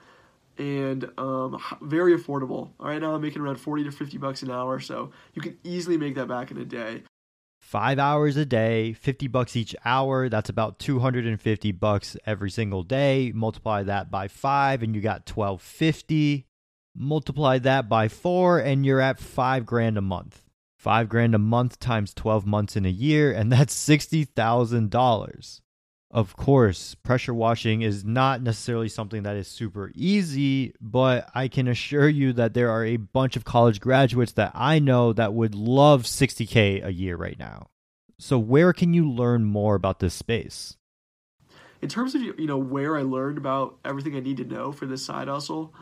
and 0.58 1.08
um, 1.18 1.60
very 1.82 2.16
affordable. 2.16 2.70
Right 2.78 3.00
now, 3.00 3.14
I'm 3.14 3.20
making 3.20 3.42
around 3.42 3.56
40 3.56 3.84
to 3.84 3.92
50 3.92 4.18
bucks 4.18 4.42
an 4.42 4.50
hour, 4.50 4.80
so 4.80 5.12
you 5.34 5.42
can 5.42 5.58
easily 5.64 5.96
make 5.96 6.14
that 6.14 6.28
back 6.28 6.50
in 6.50 6.58
a 6.58 6.64
day. 6.64 7.02
Five 7.66 7.98
hours 7.98 8.36
a 8.36 8.46
day, 8.46 8.92
50 8.92 9.26
bucks 9.26 9.56
each 9.56 9.74
hour. 9.84 10.28
That's 10.28 10.48
about 10.48 10.78
250 10.78 11.72
bucks 11.72 12.16
every 12.24 12.48
single 12.48 12.84
day. 12.84 13.32
Multiply 13.34 13.82
that 13.82 14.08
by 14.08 14.28
five, 14.28 14.84
and 14.84 14.94
you 14.94 15.00
got 15.00 15.28
1250. 15.28 16.46
Multiply 16.94 17.58
that 17.58 17.88
by 17.88 18.06
four, 18.06 18.60
and 18.60 18.86
you're 18.86 19.00
at 19.00 19.18
five 19.18 19.66
grand 19.66 19.98
a 19.98 20.00
month. 20.00 20.44
Five 20.76 21.08
grand 21.08 21.34
a 21.34 21.38
month 21.38 21.80
times 21.80 22.14
12 22.14 22.46
months 22.46 22.76
in 22.76 22.86
a 22.86 22.88
year, 22.88 23.32
and 23.32 23.50
that's 23.50 23.74
$60,000. 23.74 25.60
Of 26.16 26.34
course, 26.34 26.94
pressure 26.94 27.34
washing 27.34 27.82
is 27.82 28.02
not 28.02 28.40
necessarily 28.40 28.88
something 28.88 29.24
that 29.24 29.36
is 29.36 29.48
super 29.48 29.92
easy, 29.94 30.72
but 30.80 31.28
I 31.34 31.46
can 31.46 31.68
assure 31.68 32.08
you 32.08 32.32
that 32.32 32.54
there 32.54 32.70
are 32.70 32.86
a 32.86 32.96
bunch 32.96 33.36
of 33.36 33.44
college 33.44 33.80
graduates 33.80 34.32
that 34.32 34.52
I 34.54 34.78
know 34.78 35.12
that 35.12 35.34
would 35.34 35.54
love 35.54 36.04
60K 36.04 36.82
a 36.82 36.90
year 36.90 37.18
right 37.18 37.38
now. 37.38 37.66
So, 38.18 38.38
where 38.38 38.72
can 38.72 38.94
you 38.94 39.06
learn 39.06 39.44
more 39.44 39.74
about 39.74 39.98
this 39.98 40.14
space? 40.14 40.78
In 41.82 41.90
terms 41.90 42.14
of 42.14 42.22
you 42.22 42.46
know 42.46 42.56
where 42.56 42.96
I 42.96 43.02
learned 43.02 43.36
about 43.36 43.76
everything 43.84 44.16
I 44.16 44.20
need 44.20 44.38
to 44.38 44.44
know 44.44 44.72
for 44.72 44.86
this 44.86 45.04
side 45.04 45.28
hustle, 45.28 45.74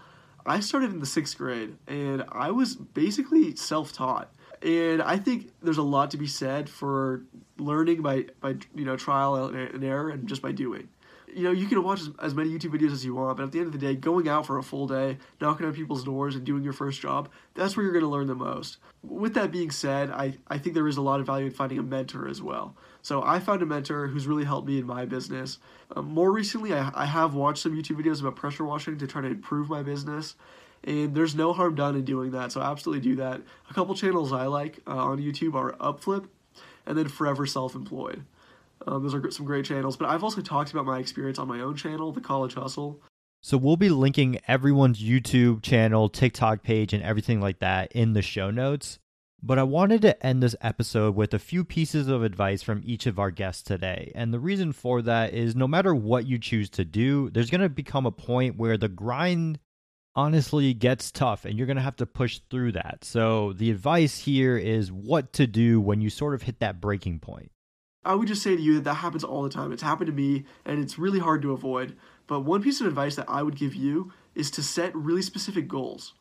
I 0.45 0.59
started 0.59 0.91
in 0.91 0.99
the 0.99 1.07
sixth 1.07 1.39
grade 1.39 1.77
and 1.87 2.25
I 2.33 2.51
was 2.51 2.75
basically 2.75 3.55
self 3.55 3.93
taught 3.93 4.35
and 4.63 5.03
I 5.03 5.17
think 5.17 5.51
there's 5.63 5.79
a 5.79 5.83
lot 5.83 6.11
to 6.13 6.17
be 6.17 6.27
said 6.27 6.69
for 6.69 7.23
learning 7.59 8.03
by 8.03 8.27
by 8.41 8.57
you 8.75 8.85
know 8.85 8.97
trial 8.97 9.37
and 9.37 9.85
error 9.85 10.11
and 10.11 10.29
just 10.29 10.43
by 10.43 10.53
doing. 10.53 10.89
You 11.33 11.43
know, 11.43 11.51
you 11.51 11.67
can 11.67 11.83
watch 11.83 12.01
as, 12.01 12.11
as, 12.23 12.33
many 12.33 12.51
YouTube 12.51 12.79
videos 12.79 12.93
as 12.93 13.05
you 13.05 13.13
want, 13.13 13.39
but 13.39 13.43
at 13.43 13.51
the 13.51 13.59
end 13.59 13.67
of 13.67 13.73
the 13.73 13.79
day, 13.79 13.97
going 13.97 14.29
out 14.29 14.47
for 14.47 14.59
a 14.59 14.63
full 14.63 14.87
day, 14.87 15.19
knocking 15.41 15.67
on 15.67 15.75
people's 15.75 16.05
doors, 16.05 16.37
and 16.37 16.45
doing 16.45 16.63
your 16.63 16.73
first 16.73 17.01
job, 17.01 17.29
that's 17.55 17.77
where 17.77 17.83
you're 17.83 17.93
going 17.93 18.05
to 18.05 18.09
learn 18.09 18.29
the 18.29 18.37
most. 18.37 18.77
With 19.03 19.35
that 19.35 19.51
being 19.51 19.73
said, 19.73 20.11
I, 20.11 20.39
I 20.47 20.59
think 20.59 20.77
there 20.77 20.87
is 20.87 20.97
a 20.97 21.03
lot 21.03 21.19
of 21.19 21.27
value 21.27 21.47
in 21.47 21.53
finding 21.53 21.81
a 21.81 21.83
mentor 21.83 22.29
as 22.29 22.41
well. 22.41 22.77
So 23.03 23.21
I 23.25 23.41
found 23.41 23.63
a 23.63 23.67
mentor 23.67 24.07
who's 24.07 24.29
really 24.29 24.45
helped 24.45 24.69
me 24.69 24.79
in 24.79 24.87
my 24.87 25.07
business. 25.07 25.59
Um, 25.97 26.07
more 26.07 26.31
recently, 26.31 26.73
I, 26.73 26.93
I 26.95 27.07
have 27.07 27.35
watched 27.35 27.65
some 27.65 27.77
YouTube 27.77 28.01
videos 28.01 28.21
about 28.21 28.37
pressure 28.37 28.65
washing 28.65 28.97
to 28.99 29.07
try 29.09 29.21
to 29.21 29.29
improve 29.29 29.69
my 29.69 29.83
business 29.83 30.37
and 30.87 31.15
there's 31.15 31.35
no 31.35 31.53
harm 31.53 31.75
done 31.75 31.97
in 31.97 32.05
doing 32.05 32.33
that. 32.33 32.53
So 32.53 32.61
absolutely 32.61 33.09
do 33.09 33.17
that. 33.17 33.41
A 33.71 33.75
couple 33.75 33.95
channels 33.95 34.33
I 34.33 34.47
like 34.47 34.81
uh, 34.87 34.97
on 34.97 35.19
YouTube 35.19 35.55
are 35.55 35.73
Upflip 35.73 36.29
and 36.87 36.97
then 36.97 37.09
Forever 37.09 37.47
Self 37.47 37.75
Employed. 37.75 38.25
Um, 38.87 39.03
those 39.03 39.15
are 39.15 39.31
some 39.31 39.47
great 39.47 39.65
channels. 39.65 39.97
But 39.97 40.09
I've 40.09 40.23
also 40.23 40.43
talked 40.43 40.73
about 40.73 40.85
my 40.85 40.99
experience 40.99 41.39
on 41.39 41.49
my 41.49 41.61
own 41.61 41.77
channel, 41.77 42.13
The 42.13 42.21
College 42.21 42.55
Hustle. 42.55 43.01
So 43.41 43.57
we'll 43.57 43.77
be 43.77 43.91
linking 43.91 44.39
everyone's 44.49 45.03
YouTube 45.03 45.63
channel, 45.63 46.09
TikTok 46.09 46.63
page, 46.63 46.93
and 46.93 47.03
everything 47.03 47.41
like 47.41 47.59
that 47.59 47.93
in 47.93 48.15
the 48.15 48.23
show 48.23 48.51
notes. 48.51 48.99
But 49.43 49.59
I 49.59 49.63
wanted 49.63 50.01
to 50.03 50.27
end 50.27 50.43
this 50.43 50.57
episode 50.63 51.15
with 51.15 51.35
a 51.35 51.39
few 51.39 51.65
pieces 51.65 52.09
of 52.09 52.23
advice 52.23 52.63
from 52.63 52.81
each 52.83 53.07
of 53.07 53.19
our 53.19 53.31
guests 53.31 53.63
today. 53.63 54.11
And 54.15 54.33
the 54.33 54.41
reason 54.41 54.73
for 54.73 55.03
that 55.03 55.35
is 55.35 55.55
no 55.55 55.69
matter 55.69 55.95
what 55.95 56.27
you 56.27 56.39
choose 56.39 56.71
to 56.71 56.85
do, 56.87 57.29
there's 57.29 57.51
going 57.51 57.61
to 57.61 57.69
become 57.69 58.07
a 58.07 58.11
point 58.11 58.57
where 58.57 58.79
the 58.79 58.89
grind 58.89 59.59
honestly 60.17 60.75
gets 60.75 61.11
tough 61.11 61.45
and 61.45 61.59
you're 61.59 61.67
going 61.67 61.77
to 61.77 61.83
have 61.83 61.97
to 61.97 62.07
push 62.07 62.41
through 62.51 62.73
that. 62.73 62.99
So 63.03 63.53
the 63.53 63.71
advice 63.71 64.21
here 64.21 64.57
is 64.57 64.93
what 64.93 65.33
to 65.35 65.47
do 65.47 65.81
when 65.81 66.01
you 66.01 66.11
sort 66.11 66.35
of 66.35 66.43
hit 66.43 66.61
that 66.61 66.81
breaking 66.81 67.19
point. 67.19 67.51
I 68.05 68.15
would 68.15 68.29
just 68.29 68.43
say 68.43 68.55
to 68.55 68.63
you 68.63 68.75
that 68.75 68.85
that 68.85 68.95
happens 68.95 69.25
all 69.25 69.43
the 69.43 69.49
time. 69.49 69.73
It's 69.73 69.83
happened 69.83 70.09
to 70.09 70.13
me 70.13 70.45
and 70.65 70.83
it's 70.83 70.99
really 70.99 71.19
hard 71.19 71.43
to 71.43 71.53
avoid. 71.53 71.97
But 72.27 72.41
one 72.41 72.63
piece 72.63 72.81
of 72.81 72.87
advice 72.87 73.17
that 73.17 73.29
I 73.29 73.43
would 73.43 73.57
give 73.57 73.75
you 73.75 74.13
is 74.35 74.51
to 74.53 74.63
set 74.63 74.95
really 74.95 75.23
specific 75.23 75.69
goals 75.69 76.15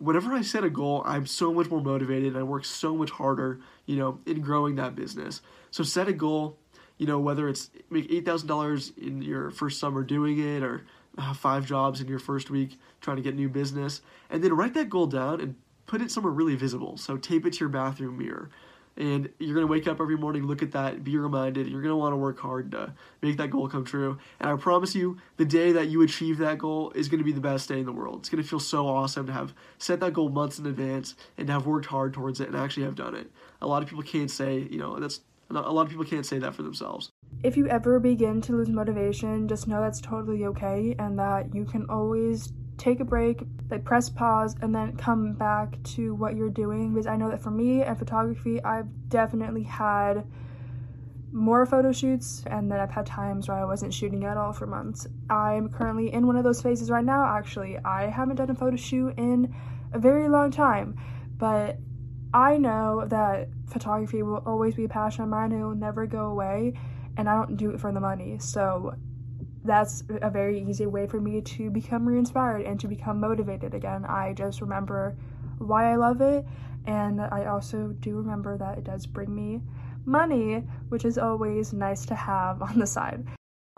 whenever 0.00 0.32
I 0.32 0.42
set 0.42 0.64
a 0.64 0.70
goal, 0.70 1.02
I'm 1.04 1.26
so 1.26 1.52
much 1.52 1.68
more 1.70 1.80
motivated. 1.80 2.28
And 2.28 2.38
I 2.38 2.42
work 2.42 2.64
so 2.64 2.96
much 2.96 3.10
harder, 3.10 3.60
you 3.86 3.96
know, 3.96 4.20
in 4.26 4.40
growing 4.40 4.76
that 4.76 4.94
business. 4.94 5.42
So 5.70 5.82
set 5.82 6.08
a 6.08 6.12
goal, 6.12 6.58
you 6.96 7.06
know, 7.06 7.18
whether 7.18 7.48
it's 7.48 7.70
make 7.90 8.10
eight 8.10 8.24
thousand 8.24 8.48
dollars 8.48 8.92
in 8.96 9.22
your 9.22 9.50
first 9.50 9.78
summer 9.78 10.02
doing 10.02 10.38
it, 10.38 10.62
or 10.62 10.86
have 11.18 11.36
five 11.36 11.66
jobs 11.66 12.00
in 12.00 12.08
your 12.08 12.18
first 12.18 12.50
week 12.50 12.78
trying 13.00 13.16
to 13.16 13.22
get 13.22 13.34
new 13.34 13.48
business, 13.48 14.02
and 14.30 14.42
then 14.42 14.52
write 14.54 14.74
that 14.74 14.88
goal 14.88 15.06
down 15.06 15.40
and 15.40 15.54
put 15.86 16.02
it 16.02 16.10
somewhere 16.10 16.32
really 16.32 16.56
visible. 16.56 16.96
So 16.96 17.16
tape 17.16 17.46
it 17.46 17.54
to 17.54 17.60
your 17.60 17.68
bathroom 17.68 18.18
mirror 18.18 18.50
and 18.98 19.28
you're 19.38 19.54
going 19.54 19.66
to 19.66 19.70
wake 19.70 19.86
up 19.86 20.00
every 20.00 20.16
morning, 20.16 20.44
look 20.44 20.60
at 20.60 20.72
that, 20.72 21.04
be 21.04 21.16
reminded. 21.16 21.68
You're 21.68 21.82
going 21.82 21.92
to 21.92 21.96
want 21.96 22.12
to 22.12 22.16
work 22.16 22.40
hard 22.40 22.72
to 22.72 22.92
make 23.22 23.36
that 23.36 23.48
goal 23.48 23.68
come 23.68 23.84
true. 23.84 24.18
And 24.40 24.50
I 24.50 24.56
promise 24.56 24.94
you, 24.94 25.18
the 25.36 25.44
day 25.44 25.70
that 25.72 25.86
you 25.86 26.02
achieve 26.02 26.38
that 26.38 26.58
goal 26.58 26.90
is 26.96 27.08
going 27.08 27.18
to 27.18 27.24
be 27.24 27.32
the 27.32 27.40
best 27.40 27.68
day 27.68 27.78
in 27.78 27.86
the 27.86 27.92
world. 27.92 28.18
It's 28.18 28.28
going 28.28 28.42
to 28.42 28.48
feel 28.48 28.58
so 28.58 28.88
awesome 28.88 29.26
to 29.26 29.32
have 29.32 29.54
set 29.78 30.00
that 30.00 30.14
goal 30.14 30.30
months 30.30 30.58
in 30.58 30.66
advance 30.66 31.14
and 31.36 31.46
to 31.46 31.52
have 31.52 31.64
worked 31.64 31.86
hard 31.86 32.12
towards 32.12 32.40
it 32.40 32.48
and 32.48 32.56
actually 32.56 32.82
have 32.82 32.96
done 32.96 33.14
it. 33.14 33.30
A 33.62 33.68
lot 33.68 33.84
of 33.84 33.88
people 33.88 34.02
can't 34.02 34.30
say, 34.30 34.66
you 34.68 34.78
know, 34.78 34.98
that's 34.98 35.20
a 35.56 35.72
lot 35.72 35.82
of 35.82 35.88
people 35.88 36.04
can't 36.04 36.26
say 36.26 36.38
that 36.38 36.54
for 36.54 36.62
themselves. 36.62 37.12
If 37.42 37.56
you 37.56 37.68
ever 37.68 38.00
begin 38.00 38.40
to 38.42 38.52
lose 38.52 38.68
motivation, 38.68 39.48
just 39.48 39.68
know 39.68 39.80
that's 39.80 40.00
totally 40.00 40.44
okay 40.46 40.94
and 40.98 41.18
that 41.18 41.54
you 41.54 41.64
can 41.64 41.86
always 41.88 42.52
take 42.76 43.00
a 43.00 43.04
break, 43.04 43.42
like 43.70 43.84
press 43.84 44.08
pause, 44.08 44.56
and 44.60 44.74
then 44.74 44.96
come 44.96 45.34
back 45.34 45.82
to 45.82 46.14
what 46.14 46.36
you're 46.36 46.50
doing. 46.50 46.94
Because 46.94 47.06
I 47.06 47.16
know 47.16 47.30
that 47.30 47.40
for 47.40 47.50
me 47.50 47.82
and 47.82 47.98
photography, 47.98 48.62
I've 48.62 48.86
definitely 49.08 49.64
had 49.64 50.24
more 51.30 51.66
photo 51.66 51.92
shoots, 51.92 52.42
and 52.46 52.70
then 52.70 52.80
I've 52.80 52.90
had 52.90 53.06
times 53.06 53.48
where 53.48 53.58
I 53.58 53.64
wasn't 53.64 53.92
shooting 53.92 54.24
at 54.24 54.36
all 54.36 54.52
for 54.52 54.66
months. 54.66 55.06
I'm 55.28 55.68
currently 55.68 56.12
in 56.12 56.26
one 56.26 56.36
of 56.36 56.44
those 56.44 56.62
phases 56.62 56.90
right 56.90 57.04
now, 57.04 57.24
actually. 57.24 57.78
I 57.84 58.06
haven't 58.06 58.36
done 58.36 58.50
a 58.50 58.54
photo 58.54 58.76
shoot 58.76 59.14
in 59.18 59.54
a 59.92 59.98
very 59.98 60.28
long 60.28 60.50
time, 60.50 60.96
but 61.36 61.78
I 62.32 62.58
know 62.58 63.04
that 63.06 63.48
photography 63.66 64.22
will 64.22 64.42
always 64.46 64.74
be 64.74 64.84
a 64.84 64.88
passion 64.88 65.24
of 65.24 65.30
mine, 65.30 65.52
it 65.52 65.62
will 65.62 65.74
never 65.74 66.06
go 66.06 66.26
away, 66.26 66.74
and 67.16 67.28
I 67.28 67.34
don't 67.34 67.56
do 67.56 67.70
it 67.70 67.80
for 67.80 67.92
the 67.92 68.00
money. 68.00 68.38
So 68.38 68.94
that's 69.64 70.02
a 70.22 70.30
very 70.30 70.62
easy 70.62 70.86
way 70.86 71.06
for 71.06 71.20
me 71.20 71.40
to 71.40 71.70
become 71.70 72.06
re-inspired 72.06 72.62
and 72.62 72.78
to 72.80 72.88
become 72.88 73.20
motivated 73.20 73.74
again. 73.74 74.04
I 74.04 74.32
just 74.32 74.60
remember 74.60 75.16
why 75.58 75.92
I 75.92 75.96
love 75.96 76.20
it 76.20 76.46
and 76.86 77.20
I 77.20 77.44
also 77.46 77.88
do 78.00 78.16
remember 78.16 78.56
that 78.56 78.78
it 78.78 78.84
does 78.84 79.06
bring 79.06 79.34
me 79.34 79.60
money, 80.06 80.64
which 80.88 81.04
is 81.04 81.18
always 81.18 81.72
nice 81.72 82.06
to 82.06 82.14
have 82.14 82.62
on 82.68 82.78
the 82.78 82.86
side. 82.86 83.26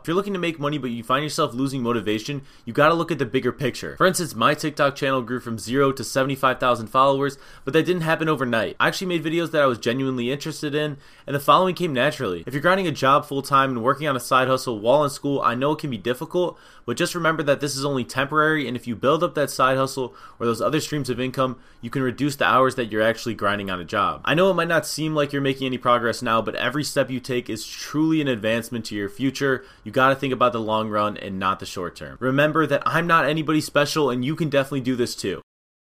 If 0.00 0.08
you're 0.08 0.16
looking 0.16 0.32
to 0.32 0.38
make 0.38 0.58
money 0.58 0.78
but 0.78 0.90
you 0.90 1.02
find 1.02 1.22
yourself 1.22 1.52
losing 1.52 1.82
motivation, 1.82 2.40
you 2.64 2.72
gotta 2.72 2.94
look 2.94 3.12
at 3.12 3.18
the 3.18 3.26
bigger 3.26 3.52
picture. 3.52 3.96
For 3.98 4.06
instance, 4.06 4.34
my 4.34 4.54
TikTok 4.54 4.96
channel 4.96 5.20
grew 5.20 5.40
from 5.40 5.58
0 5.58 5.92
to 5.92 6.02
75,000 6.02 6.86
followers, 6.86 7.36
but 7.66 7.74
that 7.74 7.84
didn't 7.84 8.02
happen 8.02 8.26
overnight. 8.26 8.76
I 8.80 8.88
actually 8.88 9.08
made 9.08 9.22
videos 9.22 9.50
that 9.50 9.60
I 9.60 9.66
was 9.66 9.78
genuinely 9.78 10.32
interested 10.32 10.74
in, 10.74 10.96
and 11.26 11.36
the 11.36 11.40
following 11.40 11.74
came 11.74 11.92
naturally. 11.92 12.44
If 12.46 12.54
you're 12.54 12.62
grinding 12.62 12.86
a 12.86 12.92
job 12.92 13.26
full 13.26 13.42
time 13.42 13.72
and 13.72 13.82
working 13.82 14.08
on 14.08 14.16
a 14.16 14.20
side 14.20 14.48
hustle 14.48 14.80
while 14.80 15.04
in 15.04 15.10
school, 15.10 15.42
I 15.42 15.54
know 15.54 15.72
it 15.72 15.80
can 15.80 15.90
be 15.90 15.98
difficult, 15.98 16.58
but 16.86 16.96
just 16.96 17.14
remember 17.14 17.42
that 17.42 17.60
this 17.60 17.76
is 17.76 17.84
only 17.84 18.04
temporary, 18.04 18.66
and 18.66 18.76
if 18.78 18.86
you 18.86 18.96
build 18.96 19.22
up 19.22 19.34
that 19.34 19.50
side 19.50 19.76
hustle 19.76 20.14
or 20.38 20.46
those 20.46 20.62
other 20.62 20.80
streams 20.80 21.10
of 21.10 21.20
income, 21.20 21.58
you 21.82 21.90
can 21.90 22.02
reduce 22.02 22.36
the 22.36 22.46
hours 22.46 22.74
that 22.76 22.90
you're 22.90 23.02
actually 23.02 23.34
grinding 23.34 23.70
on 23.70 23.80
a 23.80 23.84
job. 23.84 24.22
I 24.24 24.34
know 24.34 24.50
it 24.50 24.54
might 24.54 24.68
not 24.68 24.86
seem 24.86 25.14
like 25.14 25.32
you're 25.32 25.42
making 25.42 25.66
any 25.66 25.78
progress 25.78 26.22
now, 26.22 26.40
but 26.40 26.54
every 26.54 26.84
step 26.84 27.10
you 27.10 27.20
take 27.20 27.50
is 27.50 27.66
truly 27.66 28.20
an 28.20 28.28
advancement 28.28 28.86
to 28.86 28.94
your 28.94 29.08
future. 29.08 29.64
You 29.84 29.89
you 29.90 29.92
got 29.92 30.10
to 30.10 30.14
think 30.14 30.32
about 30.32 30.52
the 30.52 30.60
long 30.60 30.88
run 30.88 31.16
and 31.16 31.40
not 31.40 31.58
the 31.58 31.66
short 31.66 31.96
term. 31.96 32.16
Remember 32.20 32.64
that 32.64 32.84
I'm 32.86 33.08
not 33.08 33.24
anybody 33.24 33.60
special 33.60 34.08
and 34.08 34.24
you 34.24 34.36
can 34.36 34.48
definitely 34.48 34.82
do 34.82 34.94
this 34.94 35.16
too. 35.16 35.42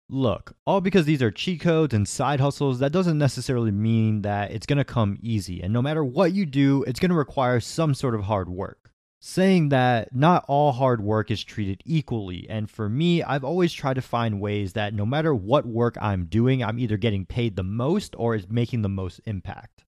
Look, 0.09 0.53
all 0.67 0.81
because 0.81 1.05
these 1.05 1.21
are 1.21 1.31
cheat 1.31 1.61
codes 1.61 1.93
and 1.93 2.05
side 2.05 2.41
hustles, 2.41 2.79
that 2.79 2.91
doesn't 2.91 3.17
necessarily 3.17 3.71
mean 3.71 4.23
that 4.23 4.51
it's 4.51 4.65
going 4.65 4.79
to 4.79 4.83
come 4.83 5.17
easy. 5.21 5.61
And 5.61 5.71
no 5.71 5.81
matter 5.81 6.03
what 6.03 6.33
you 6.33 6.45
do, 6.45 6.83
it's 6.83 6.99
going 6.99 7.09
to 7.09 7.15
require 7.15 7.61
some 7.61 7.93
sort 7.93 8.15
of 8.15 8.23
hard 8.23 8.49
work. 8.49 8.91
Saying 9.21 9.69
that 9.69 10.13
not 10.13 10.43
all 10.49 10.73
hard 10.73 10.99
work 10.99 11.31
is 11.31 11.41
treated 11.41 11.81
equally. 11.85 12.45
And 12.49 12.69
for 12.69 12.89
me, 12.89 13.23
I've 13.23 13.45
always 13.45 13.71
tried 13.71 13.95
to 13.95 14.01
find 14.01 14.41
ways 14.41 14.73
that 14.73 14.93
no 14.93 15.05
matter 15.05 15.33
what 15.33 15.65
work 15.65 15.95
I'm 16.01 16.25
doing, 16.25 16.61
I'm 16.61 16.79
either 16.79 16.97
getting 16.97 17.25
paid 17.25 17.55
the 17.55 17.63
most 17.63 18.13
or 18.17 18.35
is 18.35 18.49
making 18.49 18.81
the 18.81 18.89
most 18.89 19.21
impact. 19.25 19.84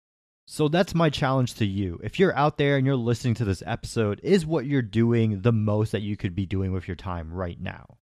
So 0.49 0.69
that's 0.69 0.95
my 0.95 1.11
challenge 1.11 1.55
to 1.55 1.67
you. 1.67 1.99
If 2.05 2.21
you're 2.21 2.37
out 2.37 2.57
there 2.57 2.77
and 2.77 2.87
you're 2.87 2.95
listening 2.95 3.35
to 3.35 3.45
this 3.45 3.65
episode, 3.67 4.21
is 4.23 4.47
what 4.47 4.65
you're 4.65 4.81
doing 4.81 5.41
the 5.41 5.53
most 5.53 5.91
that 5.91 6.03
you 6.03 6.17
could 6.17 6.37
be 6.37 6.47
doing 6.47 6.73
with 6.73 6.87
your 6.87 6.95
time 6.95 7.33
right 7.33 7.61
now? 7.61 7.99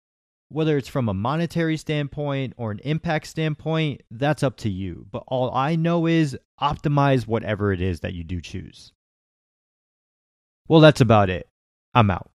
Whether 0.49 0.77
it's 0.77 0.87
from 0.87 1.09
a 1.09 1.13
monetary 1.13 1.75
standpoint 1.75 2.53
or 2.55 2.69
an 2.69 2.79
impact 2.83 3.25
standpoint, 3.27 4.01
that's 4.11 4.43
up 4.43 4.57
to 4.57 4.69
you. 4.69 5.07
But 5.11 5.23
all 5.27 5.51
I 5.55 5.75
know 5.75 6.05
is 6.05 6.37
optimize 6.61 7.25
whatever 7.25 7.73
it 7.73 7.81
is 7.81 8.01
that 8.01 8.13
you 8.13 8.23
do 8.23 8.39
choose. 8.39 8.93
Well, 10.67 10.81
that's 10.81 11.01
about 11.01 11.31
it. 11.31 11.49
I'm 11.95 12.11
out. 12.11 12.29